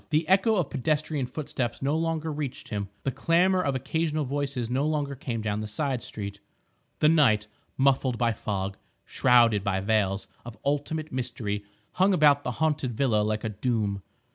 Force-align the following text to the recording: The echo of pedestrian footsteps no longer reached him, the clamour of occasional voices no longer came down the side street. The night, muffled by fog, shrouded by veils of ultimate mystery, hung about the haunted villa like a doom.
The 0.09 0.27
echo 0.27 0.55
of 0.55 0.71
pedestrian 0.71 1.27
footsteps 1.27 1.79
no 1.83 1.95
longer 1.95 2.31
reached 2.33 2.69
him, 2.69 2.89
the 3.03 3.11
clamour 3.11 3.61
of 3.61 3.75
occasional 3.75 4.25
voices 4.25 4.67
no 4.67 4.83
longer 4.83 5.13
came 5.13 5.41
down 5.43 5.59
the 5.61 5.67
side 5.67 6.01
street. 6.01 6.39
The 7.01 7.07
night, 7.09 7.45
muffled 7.77 8.17
by 8.17 8.33
fog, 8.33 8.77
shrouded 9.05 9.63
by 9.63 9.79
veils 9.79 10.27
of 10.43 10.57
ultimate 10.65 11.11
mystery, 11.11 11.63
hung 11.91 12.15
about 12.15 12.43
the 12.43 12.53
haunted 12.57 12.95
villa 12.97 13.21
like 13.21 13.43
a 13.43 13.49
doom. 13.49 14.01